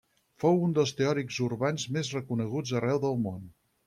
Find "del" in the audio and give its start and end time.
3.05-3.21